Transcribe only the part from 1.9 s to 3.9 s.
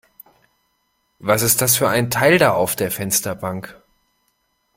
Teil da auf der Fensterbank?